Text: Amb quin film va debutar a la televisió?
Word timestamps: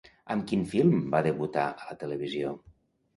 Amb 0.35 0.45
quin 0.51 0.63
film 0.71 0.95
va 1.15 1.19
debutar 1.27 1.65
a 1.67 1.91
la 1.91 1.99
televisió? 2.05 2.55